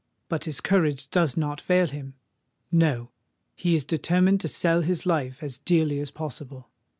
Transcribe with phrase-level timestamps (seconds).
[0.29, 5.99] But his courage does not fail him:—no—he is determined to sell his life as dearly
[5.99, 6.71] as possible!